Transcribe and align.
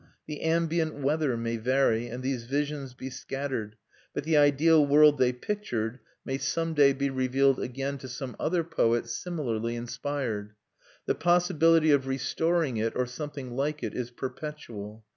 The 0.25 0.41
ambient 0.41 0.95
weather 0.95 1.37
may 1.37 1.57
vary, 1.57 2.07
and 2.07 2.23
these 2.23 2.45
visions 2.45 2.95
be 2.95 3.11
scattered; 3.11 3.75
but 4.15 4.23
the 4.23 4.35
ideal 4.35 4.83
world 4.83 5.19
they 5.19 5.31
pictured 5.31 5.99
may 6.25 6.39
some 6.39 6.73
day 6.73 6.91
be 6.91 7.11
revealed 7.11 7.59
again 7.59 7.99
to 7.99 8.07
some 8.07 8.35
other 8.39 8.63
poet 8.63 9.07
similarly 9.07 9.75
inspired; 9.75 10.55
the 11.05 11.13
possibility 11.13 11.91
of 11.91 12.07
restoring 12.07 12.77
it, 12.77 12.93
or 12.95 13.05
something 13.05 13.51
like 13.51 13.83
it, 13.83 13.93
is 13.93 14.09
perpetual. 14.09 15.05